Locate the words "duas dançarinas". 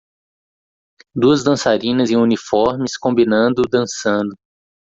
1.13-2.09